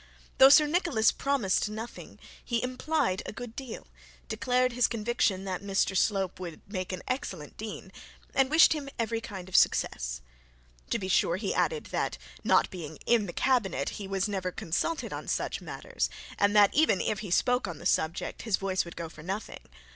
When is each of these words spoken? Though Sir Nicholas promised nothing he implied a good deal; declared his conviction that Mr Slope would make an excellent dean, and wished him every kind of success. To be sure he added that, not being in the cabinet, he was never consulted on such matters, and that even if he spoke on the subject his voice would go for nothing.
Though 0.39 0.49
Sir 0.49 0.65
Nicholas 0.65 1.11
promised 1.11 1.69
nothing 1.69 2.17
he 2.43 2.63
implied 2.63 3.21
a 3.27 3.31
good 3.31 3.55
deal; 3.55 3.85
declared 4.29 4.71
his 4.73 4.87
conviction 4.87 5.43
that 5.43 5.61
Mr 5.61 5.95
Slope 5.95 6.39
would 6.39 6.59
make 6.67 6.91
an 6.91 7.03
excellent 7.07 7.55
dean, 7.55 7.91
and 8.33 8.49
wished 8.49 8.73
him 8.73 8.89
every 8.97 9.21
kind 9.21 9.47
of 9.47 9.55
success. 9.55 10.21
To 10.89 10.97
be 10.97 11.07
sure 11.07 11.35
he 11.35 11.53
added 11.53 11.83
that, 11.91 12.17
not 12.43 12.71
being 12.71 12.97
in 13.05 13.27
the 13.27 13.31
cabinet, 13.31 13.89
he 14.01 14.07
was 14.07 14.27
never 14.27 14.51
consulted 14.51 15.13
on 15.13 15.27
such 15.27 15.61
matters, 15.61 16.09
and 16.39 16.55
that 16.55 16.73
even 16.73 16.99
if 16.99 17.19
he 17.19 17.29
spoke 17.29 17.67
on 17.67 17.77
the 17.77 17.85
subject 17.85 18.41
his 18.41 18.57
voice 18.57 18.83
would 18.83 18.95
go 18.95 19.07
for 19.07 19.21
nothing. 19.21 19.59